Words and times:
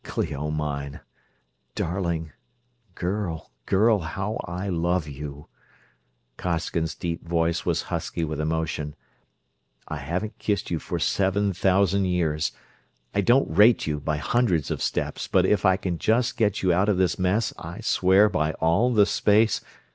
"Clio 0.03 0.49
mine... 0.49 1.01
darling... 1.75 2.31
girl, 2.95 3.51
girl, 3.67 3.99
how 3.99 4.37
I 4.45 4.67
love 4.67 5.07
you!" 5.07 5.45
Costigan's 6.37 6.95
deep 6.95 7.23
voice 7.27 7.67
was 7.67 7.83
husky 7.83 8.23
with 8.23 8.39
emotion. 8.41 8.95
"I 9.87 9.97
haven't 9.97 10.39
kissed 10.39 10.71
you 10.71 10.79
for 10.79 10.97
seven 10.97 11.53
thousand 11.53 12.05
years! 12.05 12.51
I 13.13 13.21
don't 13.21 13.55
rate 13.55 13.85
you, 13.85 13.99
by 13.99 14.17
hundreds 14.17 14.71
of 14.71 14.81
steps; 14.81 15.27
but 15.27 15.45
if 15.45 15.65
I 15.65 15.77
can 15.77 15.99
just 15.99 16.35
get 16.35 16.63
you 16.63 16.73
out 16.73 16.89
of 16.89 16.97
this 16.97 17.19
mess, 17.19 17.53
I 17.59 17.81
swear 17.81 18.27
by 18.27 18.53
all 18.53 18.91
the 18.91 19.05
space...." 19.05 19.61